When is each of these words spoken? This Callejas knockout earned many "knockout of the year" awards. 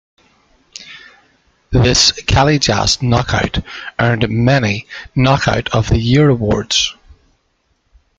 This 1.69 2.11
Callejas 2.23 3.03
knockout 3.03 3.59
earned 3.99 4.27
many 4.29 4.87
"knockout 5.13 5.69
of 5.75 5.89
the 5.89 5.99
year" 5.99 6.27
awards. 6.31 6.95